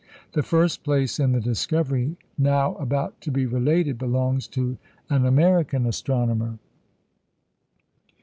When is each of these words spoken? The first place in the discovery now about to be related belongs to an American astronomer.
The 0.31 0.41
first 0.41 0.83
place 0.83 1.19
in 1.19 1.31
the 1.33 1.39
discovery 1.39 2.17
now 2.35 2.73
about 2.77 3.21
to 3.21 3.29
be 3.29 3.45
related 3.45 3.99
belongs 3.99 4.47
to 4.47 4.79
an 5.11 5.27
American 5.27 5.85
astronomer. 5.85 6.57